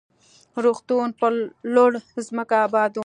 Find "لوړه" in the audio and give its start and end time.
1.73-1.99